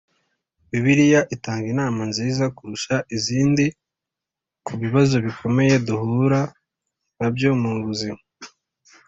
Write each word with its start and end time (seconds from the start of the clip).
Bibiliya 0.69 1.21
itanga 1.35 1.65
inama 1.73 2.01
nziza 2.11 2.45
kurusha 2.55 2.95
izindi 3.15 3.65
ku 4.65 4.73
bibazo 4.81 5.15
bikomeye 5.25 5.73
duhura 5.87 6.41
na 7.19 7.27
byo 7.35 7.51
mu 7.61 7.71
buzima 7.85 8.19